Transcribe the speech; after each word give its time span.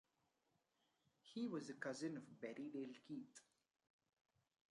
He 1.21 1.45
was 1.45 1.69
a 1.69 1.75
cousin 1.75 2.17
of 2.17 2.23
Berriedale 2.41 2.95
Keith. 3.07 3.39